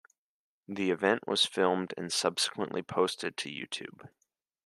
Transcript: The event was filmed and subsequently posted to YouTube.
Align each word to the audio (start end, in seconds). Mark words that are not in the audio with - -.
The 0.67 0.89
event 0.89 1.27
was 1.27 1.45
filmed 1.45 1.93
and 1.95 2.11
subsequently 2.11 2.81
posted 2.81 3.37
to 3.37 3.49
YouTube. 3.49 4.09